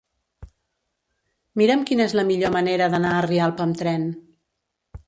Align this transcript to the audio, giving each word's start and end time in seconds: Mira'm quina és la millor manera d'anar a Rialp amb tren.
Mira'm 1.63 1.83
quina 1.91 2.09
és 2.09 2.17
la 2.21 2.27
millor 2.31 2.55
manera 2.59 2.89
d'anar 2.95 3.13
a 3.21 3.25
Rialp 3.31 3.67
amb 3.69 3.83
tren. 3.85 4.11